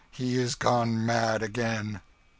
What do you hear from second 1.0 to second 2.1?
mad again!"